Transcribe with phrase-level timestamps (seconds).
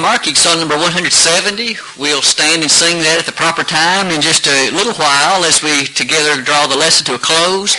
[0.00, 1.76] marking Psalm number 170.
[1.98, 5.62] We'll stand and sing that at the proper time in just a little while as
[5.62, 7.76] we together draw the lesson to a close.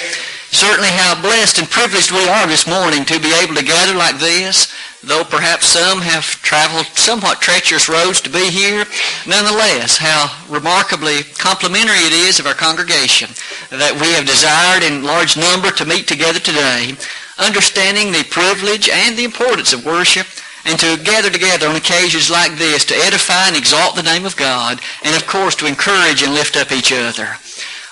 [0.52, 4.20] Certainly how blessed and privileged we are this morning to be able to gather like
[4.20, 4.74] this.
[5.04, 8.86] Though perhaps some have traveled somewhat treacherous roads to be here,
[9.28, 13.30] nonetheless, how remarkably complimentary it is of our congregation
[13.70, 16.96] that we have desired in large number to meet together today,
[17.38, 20.28] understanding the privilege and the importance of worship,
[20.68, 24.36] and to gather together on occasions like this to edify and exalt the name of
[24.36, 27.40] God, and of course to encourage and lift up each other.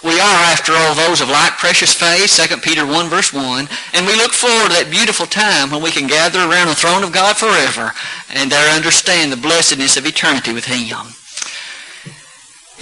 [0.03, 4.05] We are, after all, those of like precious faith, 2 Peter 1 verse 1, and
[4.05, 7.15] we look forward to that beautiful time when we can gather around the throne of
[7.15, 7.89] God forever
[8.29, 11.15] and there understand the blessedness of eternity with Him.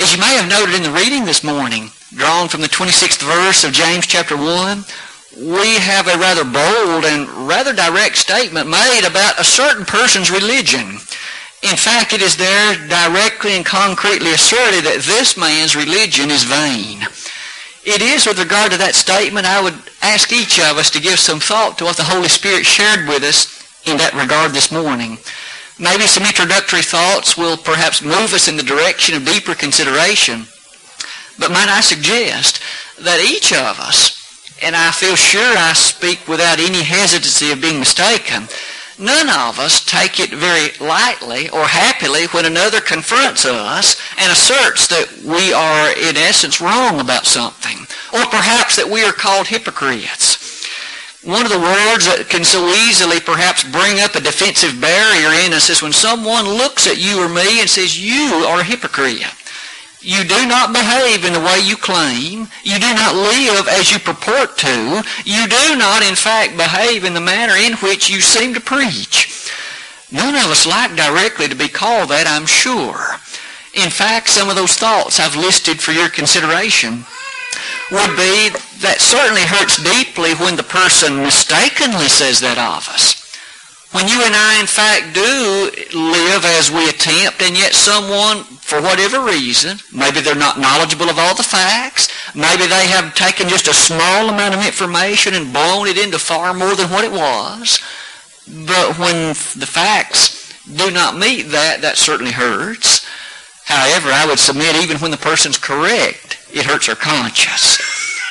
[0.02, 3.64] As you may have noted in the reading this morning, drawn from the 26th verse
[3.64, 4.84] of James chapter 1,
[5.38, 11.00] we have a rather bold and rather direct statement made about a certain person's religion.
[11.64, 17.02] In fact, it is there directly and concretely asserted that this man's religion is vain.
[17.86, 21.20] It is with regard to that statement, I would ask each of us to give
[21.20, 25.18] some thought to what the Holy Spirit shared with us in that regard this morning.
[25.80, 30.46] Maybe some introductory thoughts will perhaps move us in the direction of deeper consideration.
[31.40, 32.62] But might I suggest
[33.02, 34.23] that each of us,
[34.64, 38.48] and I feel sure I speak without any hesitancy of being mistaken,
[39.00, 44.88] None of us take it very lightly or happily when another confronts us and asserts
[44.88, 47.88] that we are, in essence, wrong about something.
[48.14, 50.70] Or perhaps that we are called hypocrites.
[51.24, 55.54] One of the words that can so easily perhaps bring up a defensive barrier in
[55.54, 59.26] us is when someone looks at you or me and says, you are a hypocrite.
[60.04, 62.48] You do not behave in the way you claim.
[62.64, 65.04] You do not live as you purport to.
[65.24, 69.50] You do not, in fact, behave in the manner in which you seem to preach.
[70.12, 73.16] None of us like directly to be called that, I'm sure.
[73.74, 77.06] In fact, some of those thoughts I've listed for your consideration
[77.90, 78.52] would be
[78.84, 83.23] that certainly hurts deeply when the person mistakenly says that of us.
[83.94, 88.82] When you and I, in fact, do live as we attempt, and yet someone, for
[88.82, 93.68] whatever reason, maybe they're not knowledgeable of all the facts, maybe they have taken just
[93.68, 97.84] a small amount of information and blown it into far more than what it was,
[98.66, 103.06] but when the facts do not meet that, that certainly hurts.
[103.66, 107.78] However, I would submit even when the person's correct, it hurts our conscience.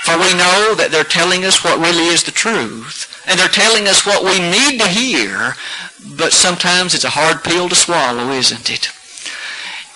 [0.03, 3.12] For we know that they're telling us what really is the truth.
[3.27, 5.55] And they're telling us what we need to hear,
[6.17, 8.91] but sometimes it's a hard pill to swallow, isn't it?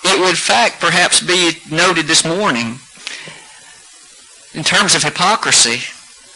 [0.03, 2.79] It would, in fact, perhaps be noted this morning
[4.53, 5.83] in terms of hypocrisy.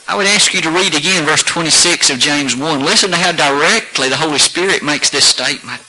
[0.08, 2.84] I would ask you to read again verse 26 of James 1.
[2.84, 5.82] Listen to how directly the Holy Spirit makes this statement.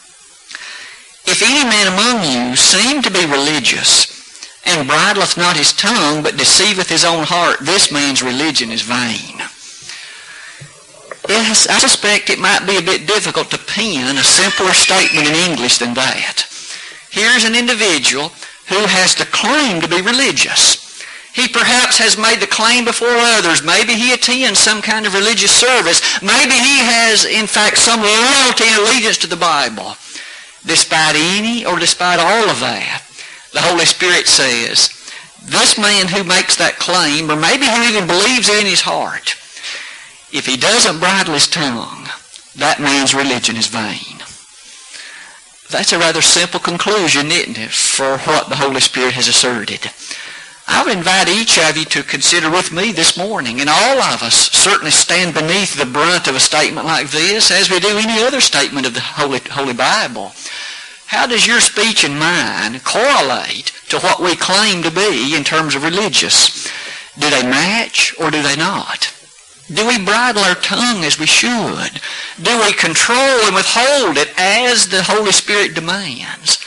[1.24, 4.12] If any man among you seem to be religious,
[4.64, 9.42] and bridleth not his tongue, but deceiveth his own heart, this man's religion is vain.
[11.28, 15.34] Yes, I suspect it might be a bit difficult to pen a simpler statement in
[15.50, 16.46] English than that.
[17.10, 18.32] Here's an individual
[18.68, 20.82] who has the claim to be religious.
[21.32, 23.62] He perhaps has made the claim before others.
[23.62, 26.02] Maybe he attends some kind of religious service.
[26.20, 29.96] Maybe he has, in fact, some loyalty and allegiance to the Bible.
[30.66, 33.02] Despite any or despite all of that,
[33.52, 34.90] the Holy Spirit says,
[35.44, 39.34] this man who makes that claim, or maybe who even believes it in his heart,
[40.32, 42.08] if he doesn't bridle his tongue,
[42.56, 44.18] that man's religion is vain.
[45.70, 49.90] That's a rather simple conclusion, isn't it, for what the Holy Spirit has asserted.
[50.68, 54.22] I would invite each of you to consider with me this morning, and all of
[54.22, 58.22] us certainly stand beneath the brunt of a statement like this, as we do any
[58.22, 60.32] other statement of the Holy, Holy Bible.
[61.06, 65.74] How does your speech and mine correlate to what we claim to be in terms
[65.74, 66.70] of religious?
[67.18, 69.12] Do they match or do they not?
[69.74, 72.00] Do we bridle our tongue as we should?
[72.42, 76.62] Do we control and withhold it as the Holy Spirit demands?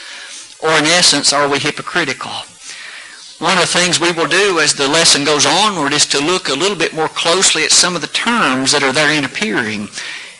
[0.62, 2.32] Or in essence, are we hypocritical?
[3.38, 6.48] One of the things we will do as the lesson goes onward is to look
[6.48, 9.88] a little bit more closely at some of the terms that are therein appearing.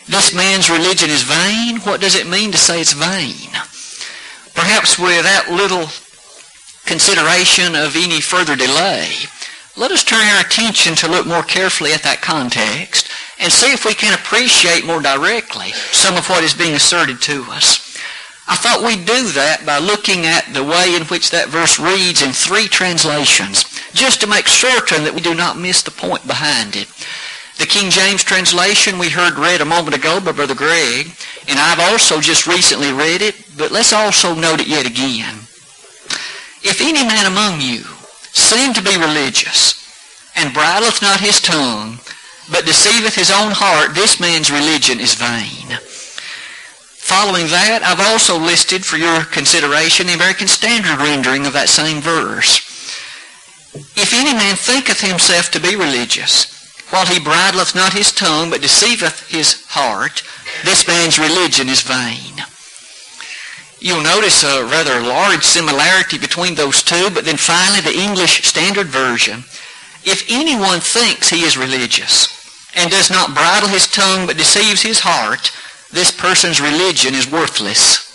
[0.07, 1.77] This man's religion is vain.
[1.81, 3.51] What does it mean to say it's vain?
[4.55, 5.85] Perhaps without little
[6.85, 9.07] consideration of any further delay,
[9.77, 13.09] let us turn our attention to look more carefully at that context
[13.39, 17.45] and see if we can appreciate more directly some of what is being asserted to
[17.53, 17.95] us.
[18.49, 22.23] I thought we'd do that by looking at the way in which that verse reads
[22.23, 26.75] in three translations, just to make certain that we do not miss the point behind
[26.75, 26.87] it.
[27.59, 31.11] The King James translation we heard read a moment ago by Brother Greg,
[31.47, 35.35] and I've also just recently read it but let's also note it yet again.
[36.65, 37.83] If any man among you
[38.37, 39.83] seem to be religious,
[40.35, 41.99] and bridleth not his tongue,
[42.51, 45.77] but deceiveth his own heart, this man's religion is vain.
[47.07, 52.01] Following that, I've also listed for your consideration the American Standard rendering of that same
[52.01, 52.59] verse.
[53.95, 56.53] If any man thinketh himself to be religious,
[56.89, 60.23] while he bridleth not his tongue, but deceiveth his heart,
[60.63, 62.43] this man's religion is vain.
[63.79, 68.87] You'll notice a rather large similarity between those two, but then finally the English Standard
[68.87, 69.43] Version.
[70.03, 72.33] If anyone thinks he is religious
[72.75, 75.51] and does not bridle his tongue but deceives his heart,
[75.91, 78.07] this person's religion is worthless.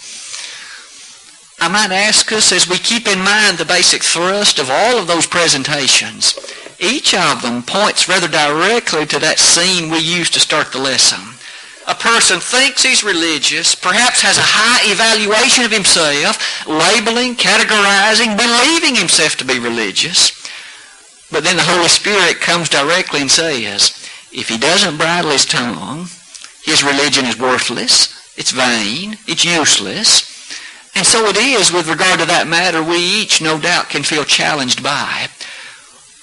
[1.61, 5.06] I might ask us as we keep in mind the basic thrust of all of
[5.06, 6.35] those presentations,
[6.81, 11.20] each of them points rather directly to that scene we used to start the lesson.
[11.88, 18.94] A person thinks he's religious, perhaps has a high evaluation of himself, labeling, categorizing, believing
[18.94, 20.31] himself to be religious.
[21.31, 23.99] But then the Holy Spirit comes directly and says,
[24.32, 26.06] if he doesn't bridle his tongue,
[26.64, 30.31] his religion is worthless, it's vain, it's useless.
[30.94, 34.25] And so it is with regard to that matter we each, no doubt, can feel
[34.25, 35.28] challenged by.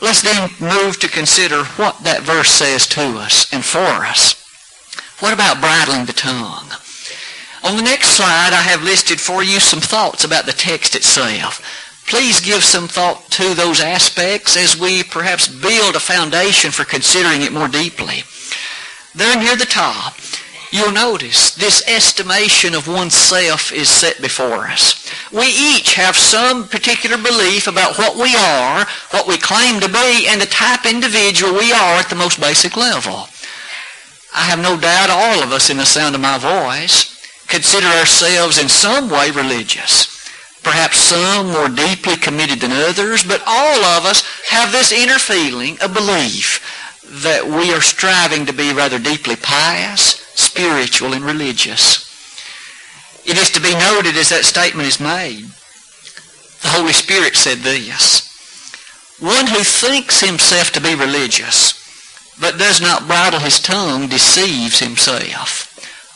[0.02, 4.39] Let's then move to consider what that verse says to us and for us.
[5.20, 6.72] What about bridling the tongue?
[7.66, 11.62] On the next slide, I have listed for you some thoughts about the text itself.
[12.08, 17.42] Please give some thought to those aspects as we perhaps build a foundation for considering
[17.42, 18.24] it more deeply.
[19.14, 20.16] There near the top,
[20.72, 25.12] you'll notice this estimation of oneself is set before us.
[25.34, 30.28] We each have some particular belief about what we are, what we claim to be,
[30.30, 33.29] and the type individual we are at the most basic level.
[34.34, 37.18] I have no doubt all of us in the sound of my voice
[37.48, 40.18] consider ourselves in some way religious.
[40.62, 45.78] Perhaps some more deeply committed than others, but all of us have this inner feeling,
[45.82, 46.62] a belief,
[47.24, 52.06] that we are striving to be rather deeply pious, spiritual, and religious.
[53.26, 55.46] It is to be noted as that statement is made.
[56.62, 58.28] The Holy Spirit said this.
[59.20, 61.79] One who thinks himself to be religious
[62.40, 65.66] but does not bridle his tongue deceives himself.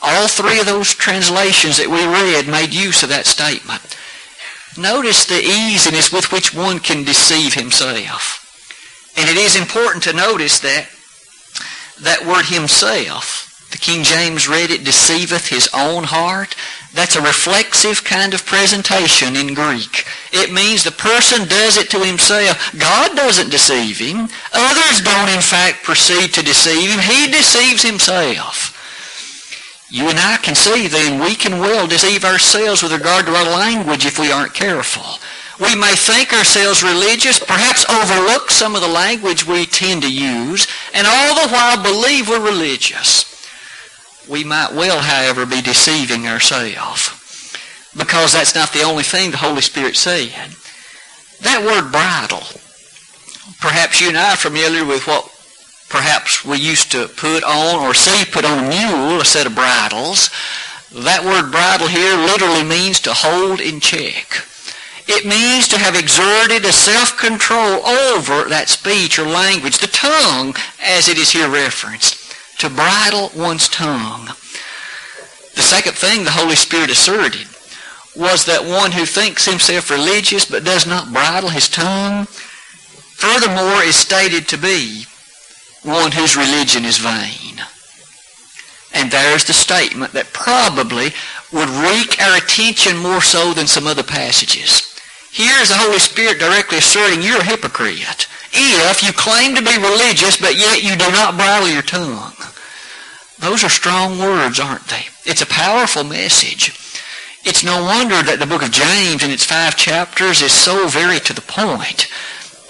[0.02, 3.96] All three of those translations that we read made use of that statement.
[4.76, 8.40] Notice the easiness with which one can deceive himself.
[9.16, 10.88] And it is important to notice that
[12.00, 16.56] that word himself, the King James read it, deceiveth his own heart.
[16.94, 20.06] That's a reflexive kind of presentation in Greek.
[20.32, 22.72] It means the person does it to himself.
[22.78, 24.28] God doesn't deceive him.
[24.52, 27.00] Others don't in fact proceed to deceive him.
[27.00, 28.70] He deceives himself.
[29.90, 33.44] You and I can see then we can well deceive ourselves with regard to our
[33.44, 35.18] language if we aren't careful.
[35.58, 40.68] We may think ourselves religious, perhaps overlook some of the language we tend to use,
[40.92, 43.33] and all the while believe we're religious.
[44.28, 47.10] We might well, however, be deceiving ourselves
[47.96, 50.50] because that's not the only thing the Holy Spirit said.
[51.42, 52.42] That word bridle,
[53.60, 55.30] perhaps you and I are familiar with what
[55.88, 59.54] perhaps we used to put on or see put on a mule, a set of
[59.54, 60.30] bridles.
[60.92, 64.46] That word bridle here literally means to hold in check.
[65.06, 71.08] It means to have exerted a self-control over that speech or language, the tongue, as
[71.08, 72.23] it is here referenced.
[72.58, 74.26] To bridle one's tongue.
[75.54, 77.46] The second thing the Holy Spirit asserted
[78.16, 83.96] was that one who thinks himself religious but does not bridle his tongue, furthermore is
[83.96, 85.04] stated to be
[85.82, 87.60] one whose religion is vain.
[88.94, 91.12] And there's the statement that probably
[91.52, 94.94] would wreak our attention more so than some other passages.
[95.32, 99.76] Here is the Holy Spirit directly asserting you're a hypocrite if you claim to be
[99.76, 102.32] religious but yet you do not bridle your tongue.
[103.40, 105.06] Those are strong words, aren't they?
[105.24, 106.70] It's a powerful message.
[107.44, 111.18] It's no wonder that the book of James in its five chapters is so very
[111.20, 112.06] to the point.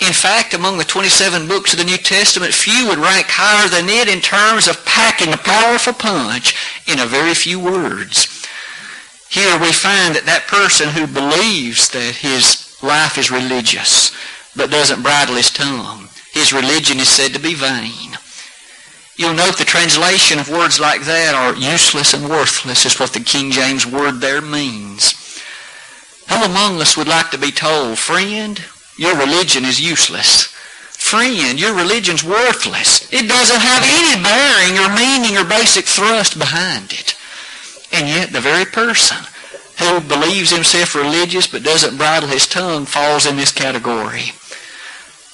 [0.00, 3.88] In fact, among the 27 books of the New Testament, few would rank higher than
[3.88, 6.56] it in terms of packing a powerful punch
[6.88, 8.44] in a very few words.
[9.30, 14.10] Here we find that that person who believes that his life is religious
[14.56, 18.16] but doesn't bridle his tongue, his religion is said to be vain.
[19.16, 23.20] You'll note the translation of words like that are useless and worthless is what the
[23.20, 25.14] King James word there means.
[26.28, 28.60] Who among us would like to be told, friend,
[28.98, 30.46] your religion is useless.
[31.04, 33.12] Friend, your religion's worthless.
[33.12, 37.14] It doesn't have any bearing or meaning or basic thrust behind it.
[37.92, 39.18] And yet the very person
[39.78, 44.32] who believes himself religious but doesn't bridle his tongue falls in this category.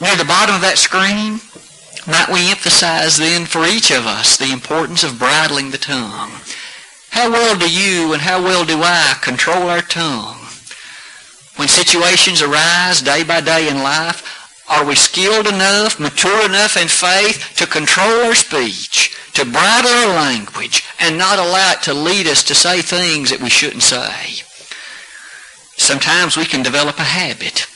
[0.00, 1.40] Near the bottom of that screen,
[2.08, 6.32] might we emphasize then for each of us the importance of bridling the tongue?
[7.10, 10.38] How well do you and how well do I control our tongue?
[11.56, 14.24] When situations arise day by day in life,
[14.70, 20.14] are we skilled enough, mature enough in faith to control our speech, to bridle our
[20.14, 24.44] language, and not allow it to lead us to say things that we shouldn't say?
[25.76, 27.66] Sometimes we can develop a habit.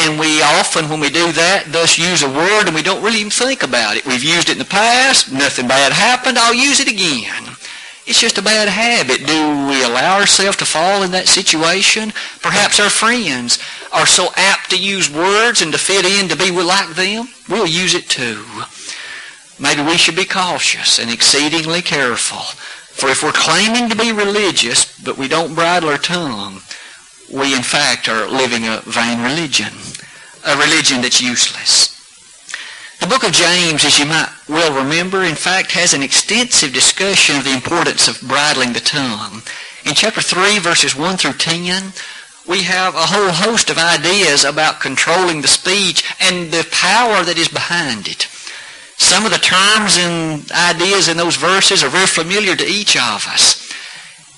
[0.00, 3.18] And we often, when we do that, thus use a word and we don't really
[3.18, 4.06] even think about it.
[4.06, 7.56] We've used it in the past, nothing bad happened, I'll use it again.
[8.06, 9.26] It's just a bad habit.
[9.26, 12.12] Do we allow ourselves to fall in that situation?
[12.40, 13.58] Perhaps our friends
[13.92, 17.28] are so apt to use words and to fit in to be like them.
[17.48, 18.44] We'll use it too.
[19.60, 22.38] Maybe we should be cautious and exceedingly careful.
[22.94, 26.62] For if we're claiming to be religious, but we don't bridle our tongue,
[27.30, 29.72] we in fact are living a vain religion,
[30.44, 31.94] a religion that's useless.
[33.00, 37.36] The book of James, as you might well remember, in fact has an extensive discussion
[37.36, 39.42] of the importance of bridling the tongue.
[39.84, 41.92] In chapter 3, verses 1 through 10,
[42.48, 47.38] we have a whole host of ideas about controlling the speech and the power that
[47.38, 48.26] is behind it.
[48.96, 53.26] Some of the terms and ideas in those verses are very familiar to each of
[53.28, 53.70] us.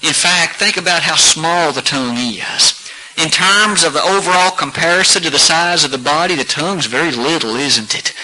[0.03, 2.80] In fact, think about how small the tongue is.
[3.21, 7.11] In terms of the overall comparison to the size of the body, the tongue's very
[7.11, 8.15] little, isn't it?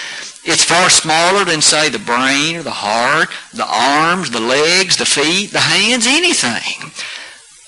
[0.42, 5.04] It's far smaller than, say, the brain or the heart, the arms, the legs, the
[5.04, 6.92] feet, the hands, anything.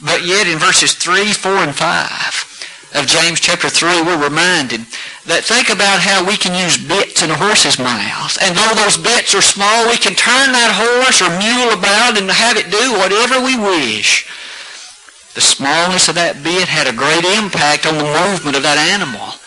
[0.01, 4.89] But yet in verses 3, 4, and 5 of James chapter 3, we're reminded
[5.29, 8.39] that think about how we can use bits in a horse's mouth.
[8.41, 12.31] And though those bits are small, we can turn that horse or mule about and
[12.31, 14.25] have it do whatever we wish.
[15.39, 19.39] The smallness of that bit had a great impact on the movement of that animal.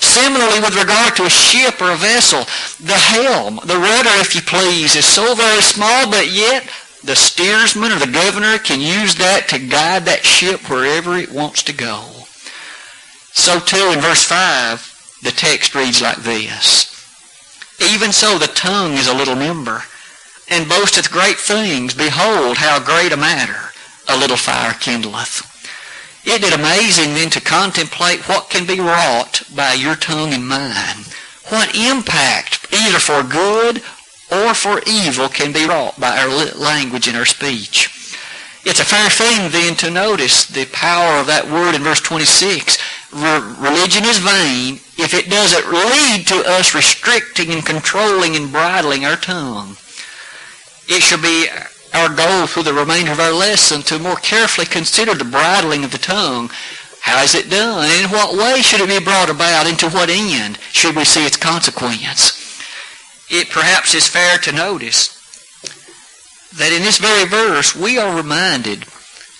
[0.00, 2.48] Similarly, with regard to a ship or a vessel,
[2.80, 6.64] the helm, the rudder, if you please, is so very small, but yet
[7.04, 11.62] the steersman or the governor can use that to guide that ship wherever it wants
[11.64, 12.24] to go.
[13.36, 16.88] So too in verse 5, the text reads like this.
[17.92, 19.84] Even so the tongue is a little member,
[20.48, 21.92] and boasteth great things.
[21.92, 23.73] Behold, how great a matter
[24.08, 25.50] a little fire kindleth.
[26.26, 31.04] Isn't it amazing then to contemplate what can be wrought by your tongue and mine?
[31.48, 33.82] What impact, either for good
[34.32, 37.90] or for evil, can be wrought by our language and our speech?
[38.64, 42.78] It's a fair thing then to notice the power of that word in verse 26.
[43.12, 49.16] religion is vain if it doesn't lead to us restricting and controlling and bridling our
[49.16, 49.76] tongue.
[50.88, 51.48] It should be
[51.94, 55.92] our goal through the remainder of our lesson to more carefully consider the bridling of
[55.92, 56.50] the tongue.
[57.00, 57.88] How is it done?
[58.02, 59.66] In what way should it be brought about?
[59.66, 62.40] And to what end should we see its consequence?
[63.30, 65.14] It perhaps is fair to notice
[66.56, 68.84] that in this very verse we are reminded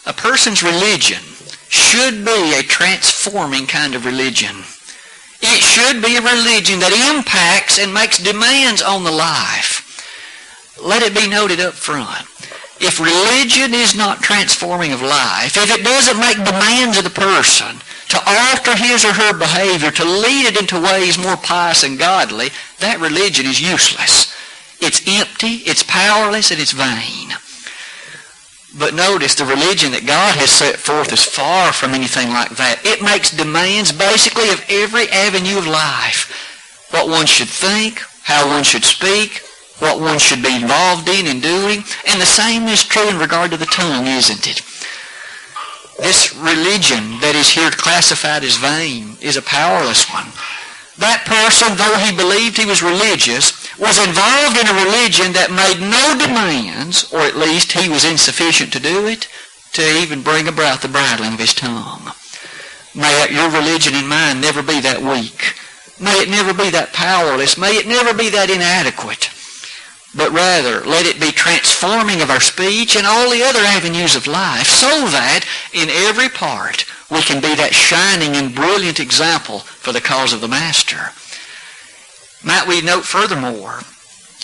[0.06, 1.22] a person's religion
[1.68, 4.56] should be a transforming kind of religion.
[5.42, 9.82] It should be a religion that impacts and makes demands on the life.
[10.80, 12.28] Let it be noted up front
[12.84, 17.80] if religion is not transforming of life, if it doesn't make demands of the person
[18.08, 22.50] to alter his or her behavior, to lead it into ways more pious and godly,
[22.80, 24.36] that religion is useless.
[24.80, 27.32] It's empty, it's powerless, and it's vain.
[28.76, 32.84] But notice the religion that God has set forth is far from anything like that.
[32.84, 36.28] It makes demands basically of every avenue of life.
[36.90, 39.42] What one should think, how one should speak,
[39.84, 41.84] what one should be involved in and doing.
[42.08, 44.64] And the same is true in regard to the tongue, isn't it?
[46.00, 50.32] This religion that is here classified as vain is a powerless one.
[50.96, 55.84] That person, though he believed he was religious, was involved in a religion that made
[55.84, 59.28] no demands, or at least he was insufficient to do it,
[59.74, 62.10] to even bring about the bridling of his tongue.
[62.94, 65.58] May your religion and mine never be that weak.
[66.00, 67.58] May it never be that powerless.
[67.58, 69.34] May it never be that inadequate
[70.16, 74.26] but rather let it be transforming of our speech and all the other avenues of
[74.26, 79.92] life so that in every part we can be that shining and brilliant example for
[79.92, 81.10] the cause of the Master.
[82.44, 83.80] Might we note furthermore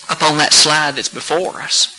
[0.08, 1.96] upon that slide that's before us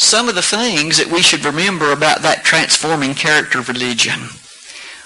[0.00, 4.18] some of the things that we should remember about that transforming character of religion.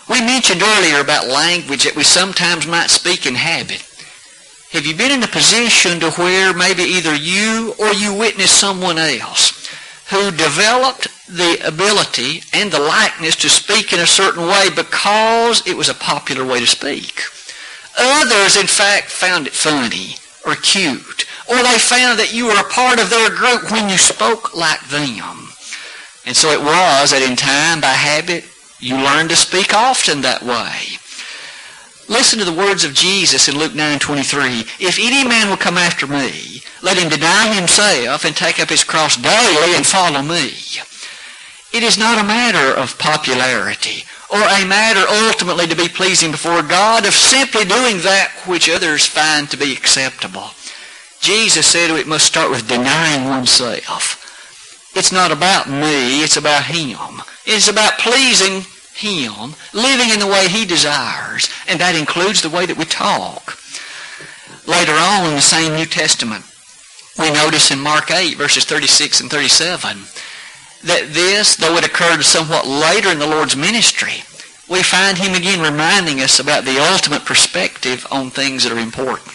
[0.09, 3.83] We mentioned earlier about language that we sometimes might speak in habit.
[4.75, 8.99] Have you been in a position to where maybe either you or you witnessed someone
[8.99, 9.71] else
[10.11, 15.77] who developed the ability and the likeness to speak in a certain way because it
[15.77, 17.23] was a popular way to speak.
[17.97, 22.65] Others, in fact, found it funny or cute, or they found that you were a
[22.65, 25.53] part of their group when you spoke like them.
[26.27, 28.45] And so it was that in time, by habit,
[28.81, 30.99] you learned to speak often that way.
[32.09, 34.67] Listen to the words of Jesus in Luke 9:23.
[34.79, 38.85] If any man will come after me, let him deny himself and take up his
[38.85, 40.55] cross daily and follow me.
[41.73, 46.63] It is not a matter of popularity or a matter ultimately to be pleasing before
[46.63, 50.51] God of simply doing that which others find to be acceptable.
[51.21, 54.21] Jesus said it must start with denying oneself.
[54.95, 57.23] It's not about me, it's about Him.
[57.47, 62.67] It's about pleasing Him, living in the way He desires, and that includes the way
[62.67, 63.59] that we talk.
[64.67, 66.45] Later on in the same New Testament,
[67.19, 69.99] we notice in Mark 8, verses 36 and 37,
[70.85, 74.23] that this, though it occurred somewhat later in the Lord's ministry,
[74.69, 79.29] we find him again reminding us about the ultimate perspective on things that are important.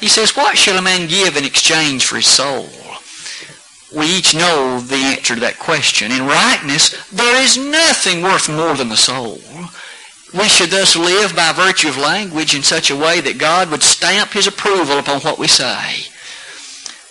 [0.00, 2.68] He says, What shall a man give in exchange for his soul?
[3.94, 6.10] We each know the answer to that question.
[6.10, 9.38] In rightness, there is nothing worth more than the soul.
[10.34, 13.82] We should thus live by virtue of language in such a way that God would
[13.82, 16.10] stamp his approval upon what we say.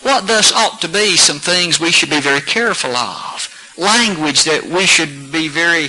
[0.02, 4.64] What thus ought to be some things we should be very careful of language that
[4.64, 5.88] we should be very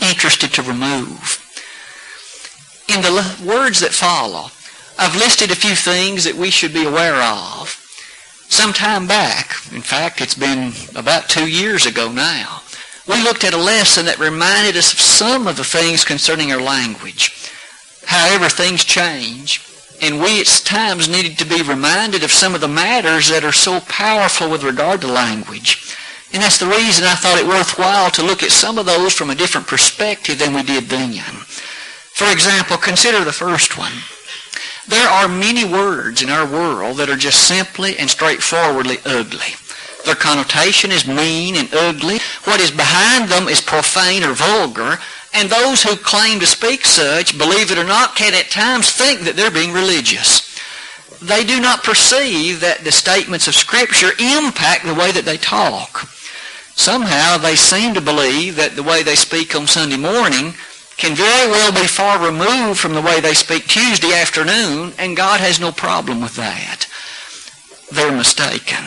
[0.00, 1.38] interested to remove.
[2.88, 4.50] In the words that follow,
[4.98, 7.81] I've listed a few things that we should be aware of.
[8.52, 12.60] Some time back, in fact, it's been about two years ago now,
[13.08, 16.60] we looked at a lesson that reminded us of some of the things concerning our
[16.60, 17.50] language.
[18.04, 19.64] However, things change,
[20.02, 23.52] and we at times needed to be reminded of some of the matters that are
[23.52, 25.96] so powerful with regard to language.
[26.34, 29.30] And that's the reason I thought it worthwhile to look at some of those from
[29.30, 31.14] a different perspective than we did then.
[32.12, 33.92] For example, consider the first one.
[34.88, 39.54] There are many words in our world that are just simply and straightforwardly ugly.
[40.04, 42.18] Their connotation is mean and ugly.
[42.44, 44.98] What is behind them is profane or vulgar.
[45.34, 49.20] And those who claim to speak such, believe it or not, can at times think
[49.20, 50.52] that they're being religious.
[51.22, 56.08] They do not perceive that the statements of Scripture impact the way that they talk.
[56.74, 60.54] Somehow they seem to believe that the way they speak on Sunday morning
[60.96, 65.40] can very well be far removed from the way they speak Tuesday afternoon, and God
[65.40, 66.86] has no problem with that.
[67.90, 68.84] They're mistaken.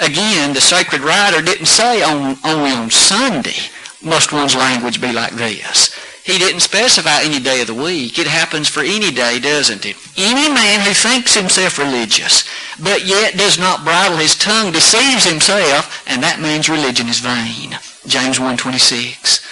[0.00, 3.70] Again, the sacred writer didn't say on, only on Sunday
[4.02, 5.94] must one's language be like this.
[6.24, 8.18] He didn't specify any day of the week.
[8.18, 9.96] It happens for any day, doesn't it?
[10.16, 12.44] Any man who thinks himself religious,
[12.80, 17.76] but yet does not bridle his tongue, deceives himself, and that man's religion is vain.
[18.06, 19.42] James 1.26.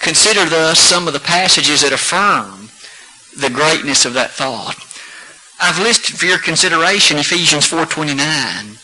[0.00, 2.70] Consider thus some of the passages that affirm
[3.36, 4.76] the greatness of that thought.
[5.60, 8.78] I've listed for your consideration Ephesians 4.29.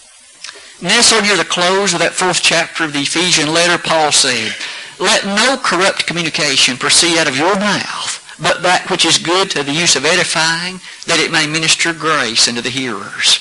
[0.83, 4.55] Nestled near the close of that fourth chapter of the Ephesian letter, Paul said,
[4.99, 9.63] let no corrupt communication proceed out of your mouth, but that which is good to
[9.63, 13.41] the use of edifying, that it may minister grace unto the hearers.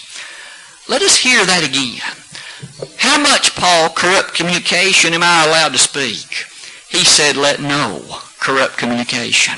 [0.88, 2.01] Let us hear that again.
[2.97, 6.45] How much, Paul, corrupt communication am I allowed to speak?
[6.93, 8.03] He said, let no
[8.39, 9.56] corrupt communication.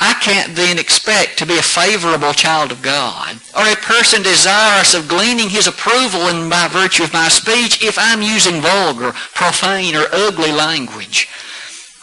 [0.00, 4.92] I can't then expect to be a favorable child of God or a person desirous
[4.92, 9.94] of gleaning his approval in by virtue of my speech if I'm using vulgar, profane,
[9.94, 11.28] or ugly language.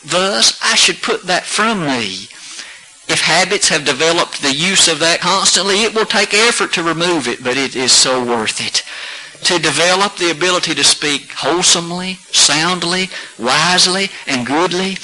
[0.06, 2.30] Thus, I should put that from me.
[3.10, 7.28] If habits have developed the use of that constantly, it will take effort to remove
[7.28, 8.84] it, but it is so worth it.
[9.44, 14.98] To develop the ability to speak wholesomely, soundly, wisely, and goodly,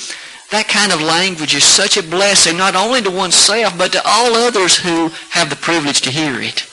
[0.51, 4.33] that kind of language is such a blessing, not only to oneself, but to all
[4.35, 6.65] others who have the privilege to hear it.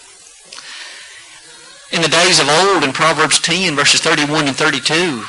[1.92, 5.24] In the days of old, in Proverbs 10, verses 31 and 32,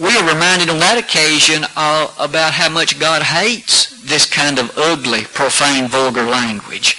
[0.00, 4.76] we are reminded on that occasion uh, about how much God hates this kind of
[4.76, 6.98] ugly, profane, vulgar language.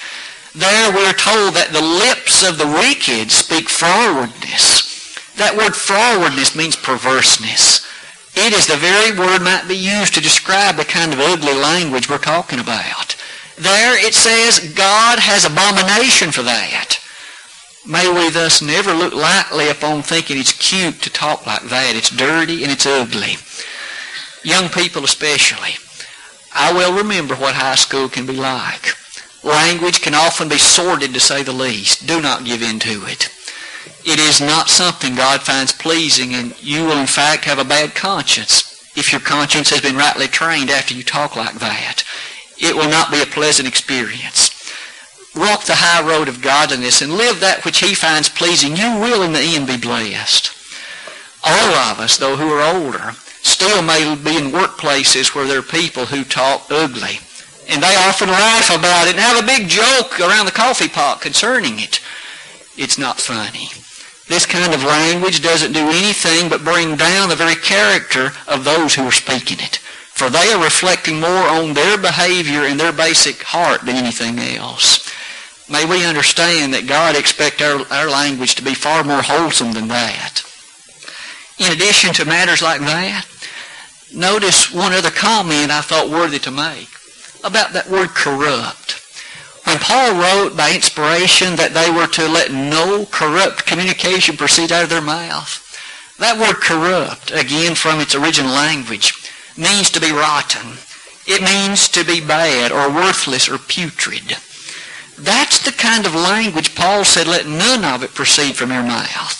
[0.55, 4.85] There we are told that the lips of the wicked speak frowardness.
[5.37, 7.81] That word frowardness means perverseness.
[8.35, 12.07] It is the very word might be used to describe the kind of ugly language
[12.07, 13.15] we're talking about.
[13.57, 16.99] There it says God has abomination for that.
[17.85, 21.95] May we thus never look lightly upon thinking it's cute to talk like that.
[21.95, 23.37] It's dirty and it's ugly.
[24.43, 25.75] Young people especially.
[26.53, 28.93] I well remember what high school can be like.
[29.43, 32.07] Language can often be sordid to say the least.
[32.07, 33.29] Do not give in to it.
[34.05, 37.95] It is not something God finds pleasing, and you will in fact have a bad
[37.95, 42.03] conscience if your conscience has been rightly trained after you talk like that.
[42.57, 44.49] It will not be a pleasant experience.
[45.35, 48.77] Walk the high road of godliness and live that which he finds pleasing.
[48.77, 50.51] You will in the end be blessed.
[51.43, 55.63] All of us, though, who are older, still may be in workplaces where there are
[55.63, 57.19] people who talk ugly.
[57.73, 61.21] And they often laugh about it and have a big joke around the coffee pot
[61.21, 61.99] concerning it.
[62.77, 63.69] It's not funny.
[64.27, 68.93] This kind of language doesn't do anything but bring down the very character of those
[68.93, 69.77] who are speaking it.
[70.13, 75.11] For they are reflecting more on their behavior and their basic heart than anything else.
[75.67, 79.87] May we understand that God expects our, our language to be far more wholesome than
[79.87, 80.43] that.
[81.57, 83.25] In addition to matters like that,
[84.13, 86.92] notice one other comment I thought worthy to make
[87.43, 88.99] about that word corrupt.
[89.65, 94.83] When Paul wrote by inspiration that they were to let no corrupt communication proceed out
[94.83, 95.59] of their mouth,
[96.19, 99.13] that word corrupt, again from its original language,
[99.57, 100.77] means to be rotten.
[101.25, 104.35] It means to be bad or worthless or putrid.
[105.17, 109.39] That's the kind of language Paul said, let none of it proceed from your mouth.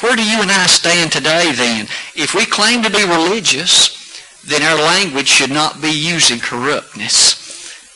[0.00, 1.86] Where do you and I stand today then?
[2.14, 7.43] If we claim to be religious, then our language should not be using corruptness.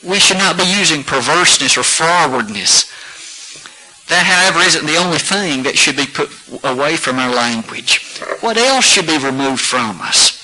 [0.07, 2.87] We should not be using perverseness or frowardness.
[4.07, 6.31] That, however, isn't the only thing that should be put
[6.63, 8.17] away from our language.
[8.41, 10.39] What else should be removed from us?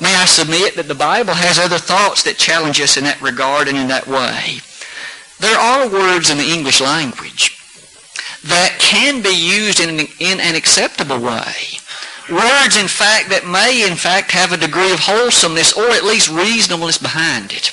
[0.00, 3.68] May I submit that the Bible has other thoughts that challenge us in that regard
[3.68, 4.58] and in that way.
[5.40, 7.58] There are words in the English language
[8.44, 11.54] that can be used in an, in an acceptable way.
[12.30, 16.30] Words, in fact, that may, in fact, have a degree of wholesomeness or at least
[16.30, 17.72] reasonableness behind it.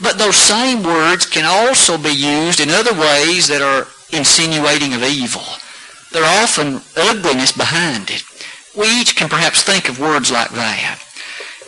[0.00, 5.02] But those same words can also be used in other ways that are insinuating of
[5.02, 5.44] evil.
[6.12, 8.22] There are often ugliness behind it.
[8.76, 11.00] We each can perhaps think of words like that.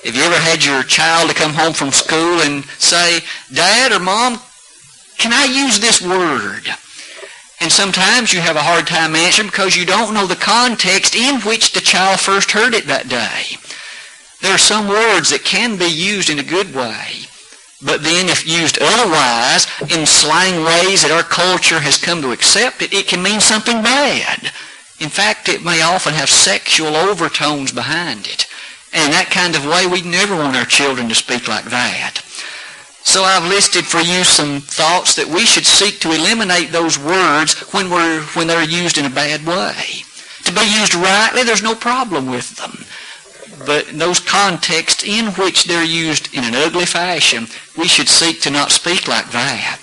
[0.05, 3.21] Have you ever had your child to come home from school and say,
[3.53, 4.41] Dad or Mom,
[5.19, 6.63] can I use this word?
[7.61, 11.41] And sometimes you have a hard time answering because you don't know the context in
[11.41, 13.57] which the child first heard it that day.
[14.43, 17.27] There are some words that can be used in a good way,
[17.83, 22.81] but then if used otherwise, in slang ways that our culture has come to accept
[22.81, 24.51] it, it can mean something bad.
[24.99, 28.47] In fact, it may often have sexual overtones behind it.
[28.95, 32.23] And in that kind of way, we never want our children to speak like that.
[33.05, 37.55] So I've listed for you some thoughts that we should seek to eliminate those words
[37.73, 40.03] when, we're, when they're used in a bad way.
[40.45, 42.87] To be used rightly, there's no problem with them
[43.67, 48.41] but in those contexts in which they're used in an ugly fashion, we should seek
[48.43, 49.79] to not speak like that.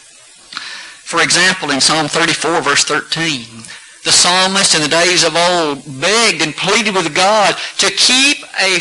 [1.03, 3.45] For example, in Psalm 34, verse 13,
[4.03, 8.79] the psalmist in the days of old begged and pleaded with God to keep a,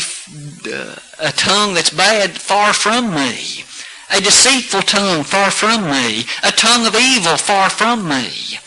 [0.67, 3.63] uh, a tongue that's bad far from me,
[4.11, 8.57] a deceitful tongue far from me, a tongue of evil far from me.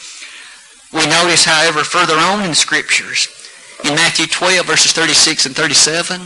[0.92, 3.28] We notice, however, further on in Scriptures,
[3.84, 6.20] Matthew 12, verses 36 and 37,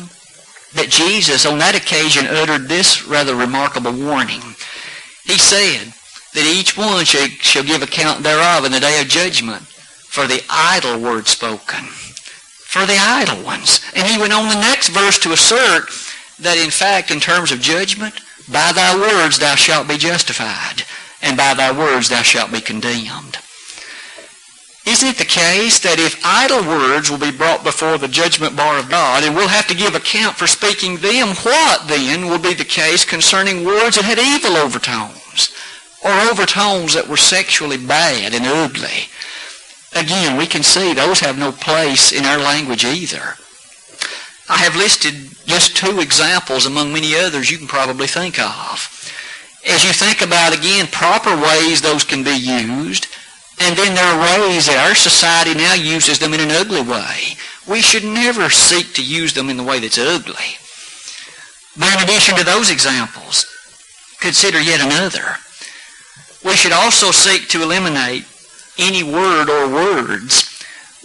[0.75, 4.41] that Jesus on that occasion uttered this rather remarkable warning.
[5.25, 5.93] He said
[6.35, 10.43] that each one shall, shall give account thereof in the day of judgment for the
[10.49, 11.85] idle word spoken.
[11.87, 13.81] For the idle ones.
[13.95, 15.91] And he went on the next verse to assert
[16.41, 18.15] that in fact, in terms of judgment,
[18.49, 20.83] by thy words thou shalt be justified,
[21.23, 23.39] and by thy words thou shalt be condemned.
[24.91, 28.77] Isn't it the case that if idle words will be brought before the judgment bar
[28.77, 32.55] of God and we'll have to give account for speaking them, what then will be
[32.55, 35.55] the case concerning words that had evil overtones
[36.03, 39.07] or overtones that were sexually bad and ugly?
[39.95, 43.37] Again, we can see those have no place in our language either.
[44.49, 45.15] I have listed
[45.47, 48.91] just two examples among many others you can probably think of.
[49.65, 53.07] As you think about, again, proper ways those can be used,
[53.61, 57.37] and then there are ways that our society now uses them in an ugly way.
[57.69, 60.57] We should never seek to use them in the way that's ugly.
[61.79, 63.47] But in addition to those examples,
[64.19, 65.37] consider yet another.
[66.43, 68.25] We should also seek to eliminate
[68.79, 70.49] any word or words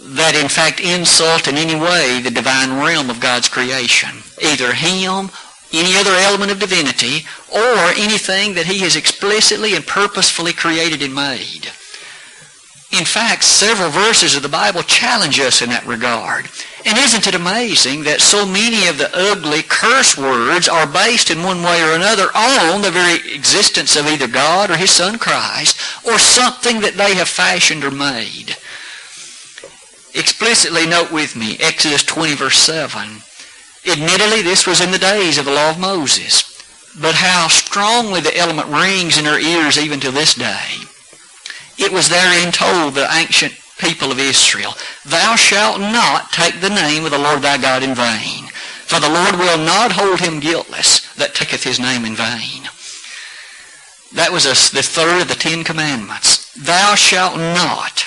[0.00, 4.10] that in fact insult in any way the divine realm of God's creation.
[4.42, 5.30] Either Him,
[5.72, 11.14] any other element of divinity, or anything that He has explicitly and purposefully created and
[11.14, 11.68] made.
[12.92, 16.48] In fact, several verses of the Bible challenge us in that regard.
[16.86, 21.42] And isn't it amazing that so many of the ugly curse words are based in
[21.42, 25.80] one way or another on the very existence of either God or His Son Christ
[26.06, 28.56] or something that they have fashioned or made?
[30.14, 33.20] Explicitly note with me Exodus 20 verse 7.
[33.90, 36.42] Admittedly, this was in the days of the law of Moses,
[37.00, 40.86] but how strongly the element rings in our ears even to this day.
[41.78, 47.04] It was therein told the ancient people of Israel, Thou shalt not take the name
[47.04, 48.48] of the Lord thy God in vain,
[48.86, 52.68] for the Lord will not hold him guiltless that taketh his name in vain.
[54.14, 56.52] That was the third of the Ten Commandments.
[56.54, 58.04] Thou shalt not.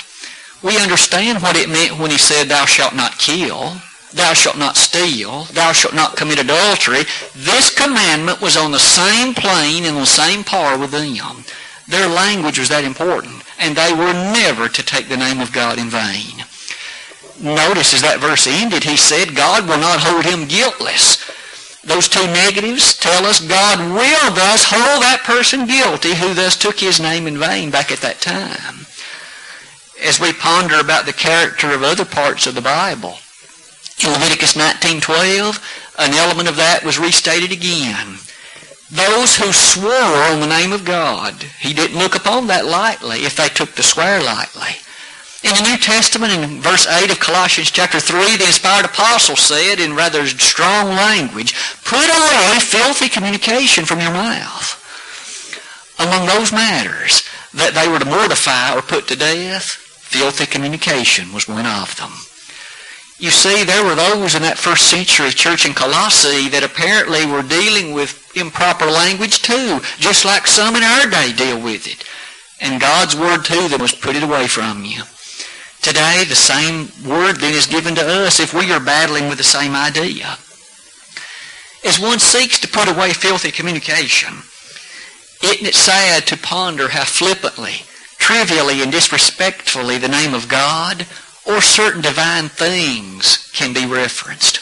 [0.63, 3.75] We understand what it meant when he said, Thou shalt not kill.
[4.12, 5.43] Thou shalt not steal.
[5.53, 7.03] Thou shalt not commit adultery.
[7.36, 11.43] This commandment was on the same plane and on the same par with them.
[11.88, 15.77] Their language was that important, and they were never to take the name of God
[15.77, 16.45] in vain.
[17.41, 21.23] Notice as that verse ended, he said, God will not hold him guiltless.
[21.83, 26.79] Those two negatives tell us God will thus hold that person guilty who thus took
[26.79, 28.85] his name in vain back at that time.
[30.03, 33.15] As we ponder about the character of other parts of the Bible,
[34.03, 35.59] in Leviticus 19.12,
[35.99, 38.17] an element of that was restated again.
[38.91, 43.36] Those who swore on the name of God, he didn't look upon that lightly if
[43.36, 44.82] they took the swear lightly.
[45.43, 49.80] In the New Testament, in verse 8 of Colossians chapter 3, the inspired apostle said
[49.80, 51.54] in rather strong language,
[51.86, 54.75] Put away filthy communication from your mouth.
[55.99, 57.23] Among those matters
[57.54, 62.12] that they were to mortify or put to death, filthy communication was one of them.
[63.19, 67.43] You see, there were those in that first century church in Colossae that apparently were
[67.43, 72.08] dealing with improper language too, just like some in our day deal with it.
[72.62, 75.03] And God's word to them was put it away from you.
[75.82, 79.43] Today, the same word then is given to us if we are battling with the
[79.43, 80.38] same idea.
[81.84, 84.43] As one seeks to put away filthy communication,
[85.43, 87.84] isn't it sad to ponder how flippantly,
[88.17, 91.05] trivially, and disrespectfully the name of God
[91.49, 94.59] or certain divine things can be referenced.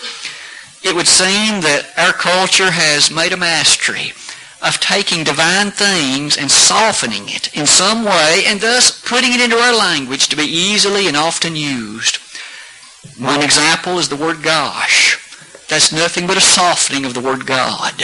[0.83, 4.13] It would seem that our culture has made a mastery
[4.61, 9.57] of taking divine things and softening it in some way and thus putting it into
[9.57, 12.17] our language to be easily and often used.
[13.19, 15.19] One example is the word gosh.
[15.67, 18.01] That's nothing but a softening of the word God.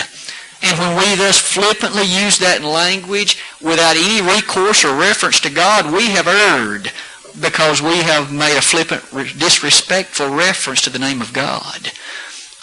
[0.61, 5.49] And when we thus flippantly use that in language without any recourse or reference to
[5.49, 6.91] God, we have erred
[7.39, 9.03] because we have made a flippant,
[9.39, 11.91] disrespectful reference to the name of God.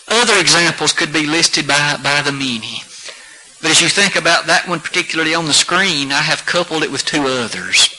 [0.08, 2.82] Other examples could be listed by, by the many.
[3.62, 6.90] But as you think about that one particularly on the screen, I have coupled it
[6.90, 7.94] with two others.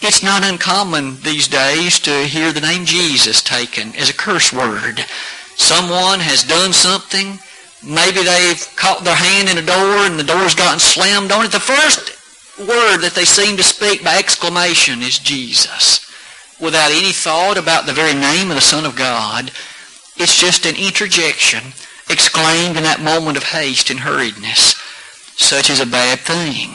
[0.00, 5.04] It's not uncommon these days to hear the name Jesus taken as a curse word.
[5.56, 7.38] Someone has done something.
[7.84, 11.52] Maybe they've caught their hand in a door and the door's gotten slammed on it.
[11.52, 12.21] The first
[12.58, 16.08] word that they seem to speak by exclamation is Jesus.
[16.60, 19.50] Without any thought about the very name of the Son of God.
[20.16, 21.72] It's just an interjection
[22.08, 24.78] exclaimed in that moment of haste and hurriedness.
[25.38, 26.74] Such is a bad thing.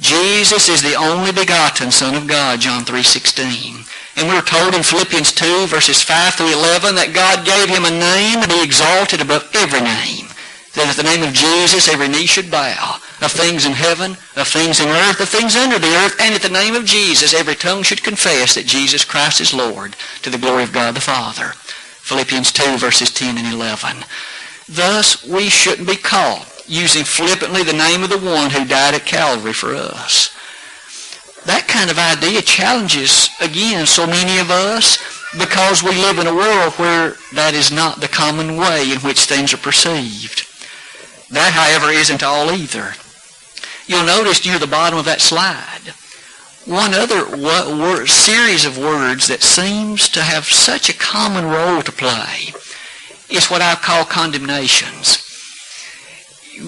[0.00, 3.88] Jesus is the only begotten Son of God, John 3.16.
[4.16, 7.90] And we're told in Philippians 2, verses 5 through 11, that God gave him a
[7.90, 10.28] name to be exalted above every name
[10.78, 14.46] that at the name of Jesus every knee should bow, of things in heaven, of
[14.46, 17.54] things in earth, of things under the earth, and at the name of Jesus every
[17.54, 21.52] tongue should confess that Jesus Christ is Lord, to the glory of God the Father.
[22.08, 24.04] Philippians 2, verses 10 and 11.
[24.68, 29.06] Thus, we shouldn't be caught using flippantly the name of the one who died at
[29.06, 30.34] Calvary for us.
[31.46, 34.98] That kind of idea challenges, again, so many of us
[35.36, 39.24] because we live in a world where that is not the common way in which
[39.24, 40.46] things are perceived.
[41.30, 42.94] That, however, isn't all either.
[43.88, 45.94] You'll notice near the bottom of that slide,
[46.66, 51.90] one other word, series of words that seems to have such a common role to
[51.90, 52.52] play
[53.30, 55.24] is what I call condemnations.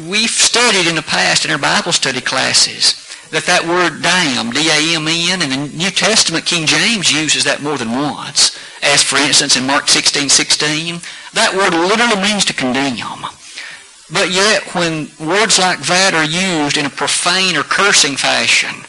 [0.09, 2.97] We've studied in the past in our Bible study classes
[3.31, 7.93] that that word damn, D-A-M-N, in the New Testament, King James uses that more than
[7.93, 8.59] once.
[8.83, 11.01] As, for instance, in Mark 16, 16,
[11.35, 13.27] that word literally means to condemn.
[14.13, 18.85] But yet, when words like that are used in a profane or cursing fashion,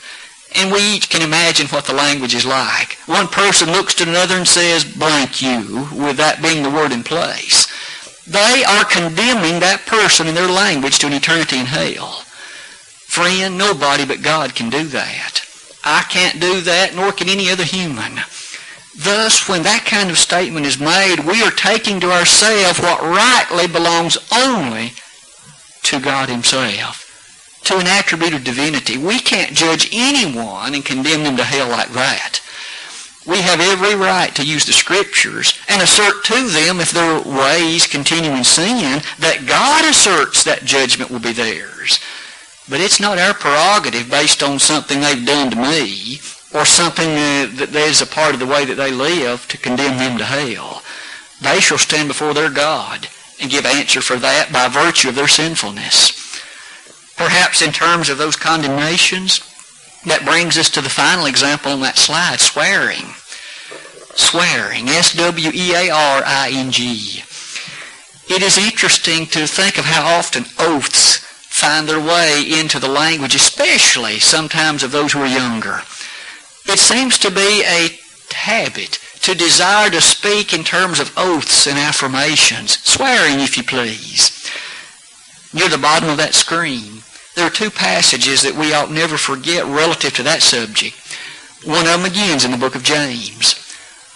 [0.56, 2.98] and we each can imagine what the language is like.
[3.06, 7.04] One person looks to another and says, blank you, with that being the word in
[7.04, 7.68] place.
[8.28, 12.24] They are condemning that person in their language to an eternity in hell.
[13.08, 15.42] Friend, nobody but God can do that.
[15.84, 18.22] I can't do that, nor can any other human.
[18.98, 23.68] Thus, when that kind of statement is made, we are taking to ourselves what rightly
[23.68, 24.94] belongs only
[25.84, 28.98] to God himself, to an attribute of divinity.
[28.98, 32.42] We can't judge anyone and condemn them to hell like that.
[33.26, 37.86] We have every right to use the Scriptures and assert to them, if their ways
[37.86, 42.00] continue in sin, that God asserts that judgment will be theirs.
[42.68, 46.20] But it's not our prerogative based on something they've done to me
[46.54, 49.98] or something uh, that is a part of the way that they live to condemn
[49.98, 50.82] them to hell.
[51.42, 53.08] They shall stand before their God
[53.42, 56.12] and give answer for that by virtue of their sinfulness.
[57.18, 59.42] Perhaps in terms of those condemnations,
[60.06, 63.14] that brings us to the final example on that slide, swearing.
[64.16, 65.64] Swearing, S-W-E-A-R-I-N-G.
[68.30, 73.36] It is interesting to think of how often oaths find their way into the language,
[73.36, 75.82] especially sometimes of those who are younger.
[76.66, 78.00] It seems to be a
[78.34, 84.50] habit to desire to speak in terms of oaths and affirmations, swearing if you please.
[85.54, 87.04] Near the bottom of that screen,
[87.36, 90.96] there are two passages that we ought never forget relative to that subject.
[91.66, 93.56] One of them begins in the book of James.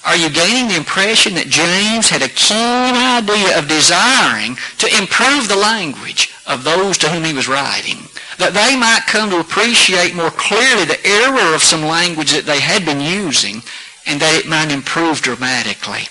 [0.06, 5.48] Are you gaining the impression that James had a keen idea of desiring to improve
[5.48, 8.06] the language of those to whom he was writing?
[8.38, 12.60] That they might come to appreciate more clearly the error of some language that they
[12.60, 13.62] had been using
[14.06, 16.08] and that it might improve dramatically.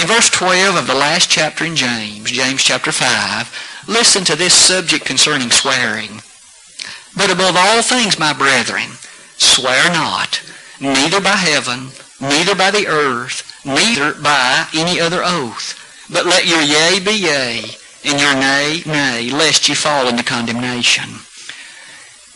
[0.00, 4.54] In verse 12 of the last chapter in James, James chapter 5, listen to this
[4.54, 6.22] subject concerning swearing.
[7.16, 8.96] But above all things, my brethren,
[9.36, 10.40] swear not,
[10.80, 15.76] neither by heaven, neither by the earth, neither by any other oath.
[16.08, 17.62] But let your yea be yea,
[18.04, 21.20] and your nay, nay, lest ye fall into condemnation.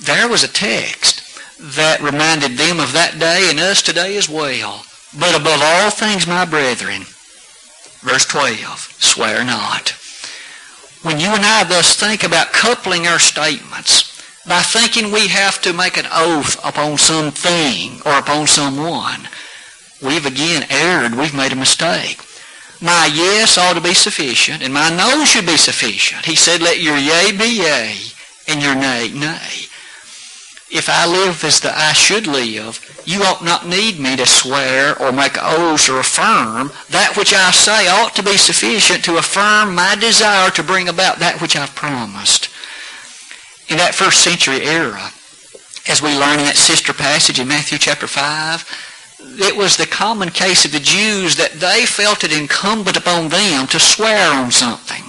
[0.00, 1.23] There was a text
[1.58, 4.84] that reminded them of that day and us today as well.
[5.18, 7.02] But above all things, my brethren,
[8.02, 9.94] verse 12, swear not.
[11.02, 14.10] When you and I thus think about coupling our statements
[14.46, 19.28] by thinking we have to make an oath upon something or upon someone,
[20.02, 21.14] we've again erred.
[21.14, 22.20] We've made a mistake.
[22.80, 26.24] My yes ought to be sufficient, and my no should be sufficient.
[26.24, 27.96] He said, let your yea be yea,
[28.48, 29.68] and your nay, nay
[30.74, 35.00] if I live as the I should live, you ought not need me to swear
[35.00, 36.72] or make oaths or affirm.
[36.90, 41.20] That which I say ought to be sufficient to affirm my desire to bring about
[41.20, 42.50] that which I've promised.
[43.68, 45.12] In that first century era,
[45.88, 50.30] as we learn in that sister passage in Matthew chapter 5, it was the common
[50.30, 55.04] case of the Jews that they felt it incumbent upon them to swear on something.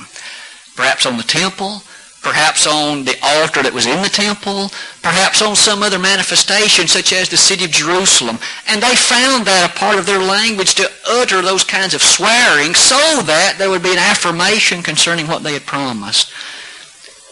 [0.75, 1.81] Perhaps on the temple,
[2.25, 4.73] perhaps on the altar that was in the temple,
[5.05, 8.39] perhaps on some other manifestation such as the city of Jerusalem.
[8.67, 12.73] And they found that a part of their language to utter those kinds of swearing
[12.73, 12.97] so
[13.29, 16.33] that there would be an affirmation concerning what they had promised.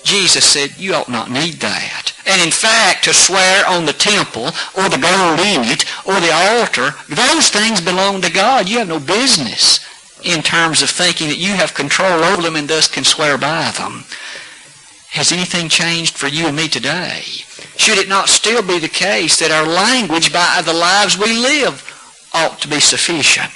[0.06, 2.14] Jesus said, you ought not need that.
[2.30, 6.30] And in fact, to swear on the temple or the gold in it or the
[6.30, 8.70] altar, those things belong to God.
[8.70, 9.82] You have no business
[10.22, 13.74] in terms of thinking that you have control over them and thus can swear by
[13.74, 14.06] them.
[15.14, 17.22] Has anything changed for you and me today?
[17.78, 21.86] Should it not still be the case that our language by the lives we live
[22.34, 23.52] ought to be sufficient?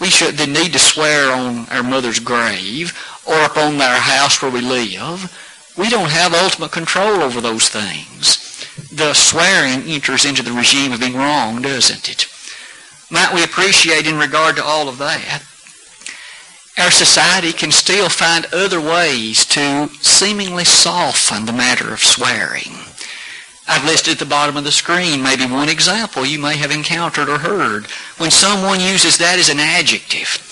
[0.00, 4.60] We shouldn't need to swear on our mother's grave or upon our house where we
[4.60, 5.34] live.
[5.76, 8.38] We don't have ultimate control over those things.
[8.92, 12.26] The swearing enters into the regime of being wrong, doesn't it?
[13.10, 15.42] Might we appreciate in regard to all of that
[16.78, 22.72] our society can still find other ways to seemingly soften the matter of swearing.
[23.66, 27.28] I've listed at the bottom of the screen maybe one example you may have encountered
[27.28, 27.86] or heard
[28.16, 30.44] when someone uses that as an adjective.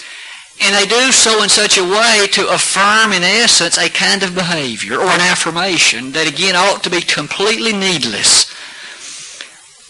[0.60, 4.34] And they do so in such a way to affirm, in essence, a kind of
[4.34, 8.52] behavior or an affirmation that, again, ought to be completely needless.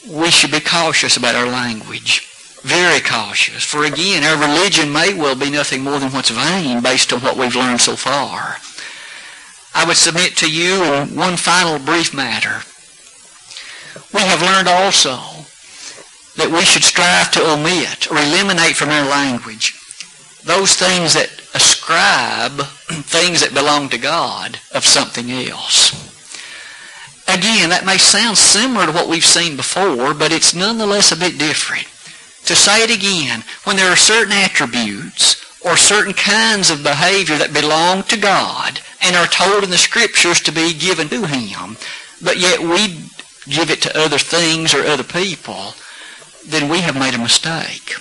[0.09, 2.36] We should be cautious about our language
[2.67, 3.63] very cautious.
[3.63, 7.37] For again, our religion may well be nothing more than what's vain based on what
[7.37, 8.57] we've learned so far.
[9.73, 12.67] I would submit to you one final brief matter.
[14.13, 15.47] We have learned also
[16.35, 19.79] that we should strive to omit or eliminate from our language
[20.43, 22.67] those things that ascribe
[23.07, 25.95] things that belong to God of something else.
[27.29, 31.39] Again, that may sound similar to what we've seen before, but it's nonetheless a bit
[31.39, 31.87] different
[32.47, 37.53] to say it again, when there are certain attributes or certain kinds of behavior that
[37.53, 41.77] belong to God and are told in the Scriptures to be given to Him,
[42.23, 43.03] but yet we
[43.47, 45.75] give it to other things or other people,
[46.47, 47.95] then we have made a mistake.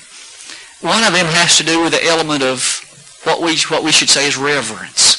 [0.82, 2.82] One of them has to do with the element of
[3.24, 5.15] what we, what we should say is reverence.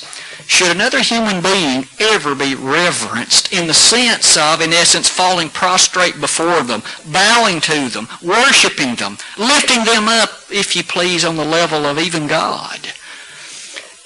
[0.47, 6.21] Should another human being ever be reverenced in the sense of, in essence, falling prostrate
[6.21, 6.83] before them,
[7.13, 11.99] bowing to them, worshiping them, lifting them up, if you please, on the level of
[11.99, 12.79] even God?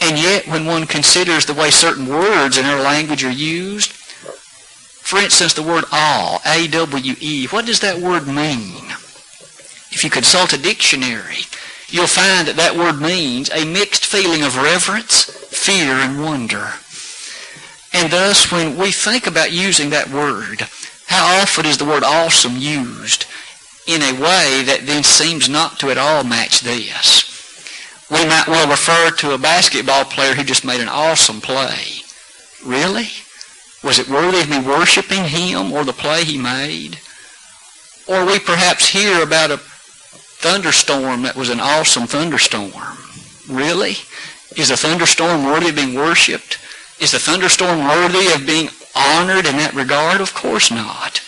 [0.01, 5.19] And yet, when one considers the way certain words in our language are used, for
[5.19, 8.87] instance, the word awe, A-W-E, what does that word mean?
[9.93, 11.43] If you consult a dictionary,
[11.91, 16.73] you'll find that that word means a mixed feeling of reverence, fear, and wonder.
[17.93, 20.63] And thus, when we think about using that word,
[21.07, 23.27] how often is the word awesome used
[23.87, 27.29] in a way that then seems not to at all match this?
[28.11, 32.03] We might well refer to a basketball player who just made an awesome play.
[32.65, 33.09] Really?
[33.83, 36.99] Was it worthy of me worshiping him or the play he made?
[38.09, 39.61] Or we perhaps hear about a
[40.41, 42.97] thunderstorm that was an awesome thunderstorm.
[43.49, 43.97] Really?
[44.57, 46.59] Is a thunderstorm worthy of being worshipped?
[46.99, 50.21] Is a thunderstorm worthy of being honored in that regard?
[50.21, 51.21] Of course not.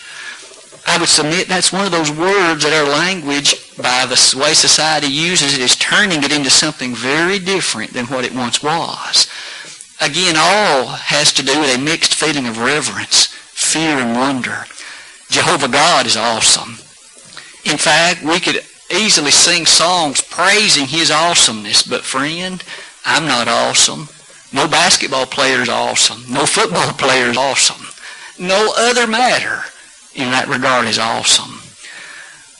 [0.85, 5.07] I would submit that's one of those words that our language, by the way society
[5.07, 9.29] uses it, is turning it into something very different than what it once was.
[10.01, 14.65] Again, all has to do with a mixed feeling of reverence, fear, and wonder.
[15.29, 16.71] Jehovah God is awesome.
[17.63, 21.83] In fact, we could easily sing songs praising his awesomeness.
[21.83, 22.63] But friend,
[23.05, 24.09] I'm not awesome.
[24.53, 26.31] No basketball player is awesome.
[26.31, 27.87] No football player is awesome.
[28.39, 29.63] No other matter
[30.15, 31.59] in that regard is awesome.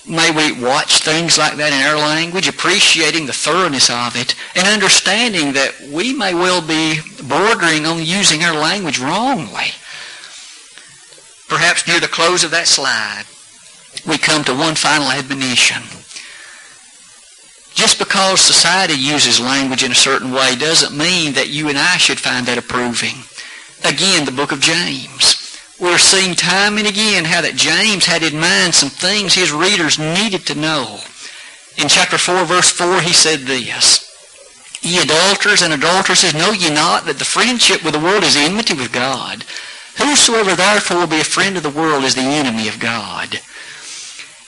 [0.07, 4.67] May we watch things like that in our language, appreciating the thoroughness of it, and
[4.67, 9.71] understanding that we may well be bordering on using our language wrongly.
[11.47, 13.23] Perhaps near the close of that slide,
[14.05, 15.83] we come to one final admonition.
[17.73, 21.97] Just because society uses language in a certain way doesn't mean that you and I
[21.97, 23.15] should find that approving.
[23.83, 25.57] Again, the book of James.
[25.79, 29.97] We're seeing time and again how that James had in mind some things his readers
[29.97, 30.99] needed to know.
[31.77, 34.09] In chapter 4, verse 4, he said this,
[34.81, 38.75] Ye adulterers and adulteresses, know ye not that the friendship with the world is enmity
[38.75, 39.43] with God?
[39.97, 43.39] Whosoever therefore be a friend of the world is the enemy of God.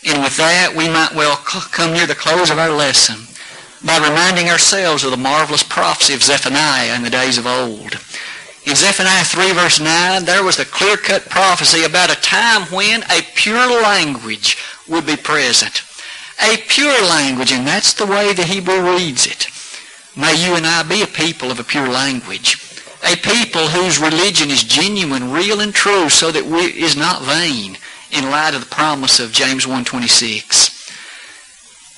[0.05, 3.25] And with that, we might well come near the close of our lesson
[3.83, 7.93] by reminding ourselves of the marvelous prophecy of Zephaniah in the days of old.
[8.65, 13.21] In Zephaniah 3 verse 9, there was the clear-cut prophecy about a time when a
[13.35, 15.81] pure language would be present.
[16.41, 19.47] A pure language, and that's the way the Hebrew reads it.
[20.15, 22.61] May you and I be a people of a pure language.
[23.03, 27.77] A people whose religion is genuine, real, and true so that we is not vain
[28.11, 30.75] in light of the promise of James 1.26.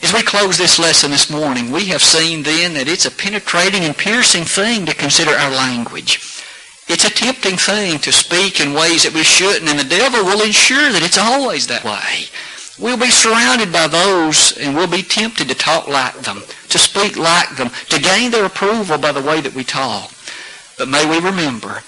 [0.03, 3.83] As we close this lesson this morning, we have seen then that it's a penetrating
[3.83, 6.19] and piercing thing to consider our language.
[6.87, 10.45] It's a tempting thing to speak in ways that we shouldn't, and the devil will
[10.45, 12.29] ensure that it's always that way.
[12.79, 17.17] We'll be surrounded by those, and we'll be tempted to talk like them, to speak
[17.17, 20.11] like them, to gain their approval by the way that we talk.
[20.77, 21.81] But may we remember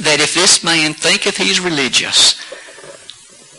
[0.00, 2.40] that if this man thinketh he is religious,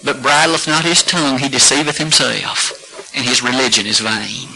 [0.03, 4.49] but bridleth not his tongue, he deceiveth himself, and his religion is vain.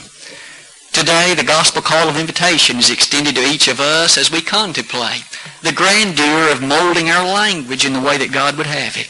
[0.91, 5.23] Today, the gospel call of invitation is extended to each of us as we contemplate
[5.61, 9.07] the grandeur of molding our language in the way that God would have it.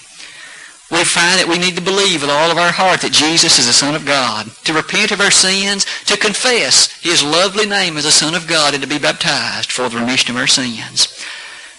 [0.89, 3.67] We find that we need to believe with all of our heart that Jesus is
[3.67, 8.05] the Son of God, to repent of our sins, to confess His lovely name as
[8.05, 11.07] the Son of God, and to be baptized for the remission of our sins.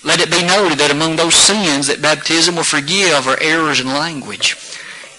[0.04, 3.88] Let it be noted that among those sins that baptism will forgive are errors in
[3.88, 4.56] language.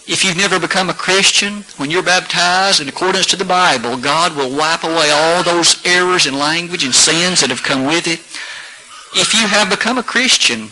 [0.08, 4.36] If you've never become a Christian, when you're baptized in accordance to the Bible, God
[4.36, 8.20] will wipe away all those errors in language and sins that have come with it.
[9.14, 10.72] If you have become a Christian,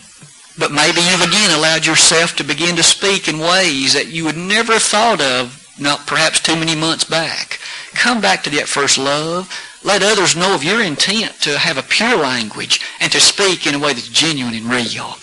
[0.58, 4.38] but maybe you've again allowed yourself to begin to speak in ways that you would
[4.38, 7.60] never have thought of, not perhaps too many months back,
[7.93, 9.53] come back to that first love.
[9.88, 13.74] Let others know of your intent to have a pure language and to speak in
[13.74, 15.16] a way that's genuine and real.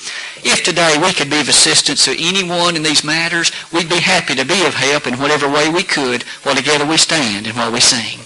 [0.43, 4.35] If today we could be of assistance to anyone in these matters, we'd be happy
[4.35, 7.71] to be of help in whatever way we could while together we stand and while
[7.71, 8.24] we sing.